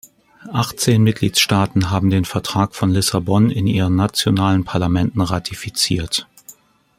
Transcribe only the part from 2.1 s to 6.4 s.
Vertrag von Lissabon in ihren nationalen Parlamenten ratifiziert.